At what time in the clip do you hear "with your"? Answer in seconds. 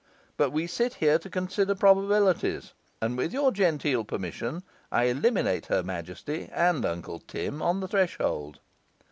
3.15-3.51